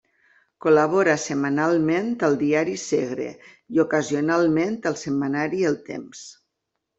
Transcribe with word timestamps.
Col·labora 0.65 1.11
setmanalment 1.23 2.09
al 2.27 2.37
diari 2.39 2.73
Segre 2.85 3.27
i 3.77 3.83
ocasionalment 3.85 4.81
al 4.93 4.99
setmanari 5.05 5.63
El 5.71 5.79
Temps. 5.93 6.25